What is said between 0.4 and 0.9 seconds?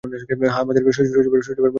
হ্যাঁ, আমার